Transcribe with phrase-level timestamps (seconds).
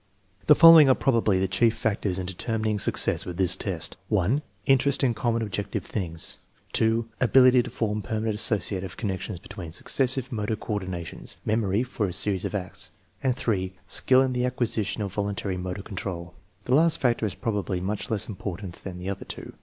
[0.47, 5.13] The following are probably the chief factors determining success with this test: (1) Interest in
[5.13, 6.37] common objective things;()
[7.21, 12.45] ability to form permanent associative connec tions between successive motor coordinations (memory for a series
[12.45, 12.89] of acts);
[13.21, 16.33] and (3) skill in the acquisition of voluntary motor control.
[16.65, 19.53] The last factor is probably much less important than the other two.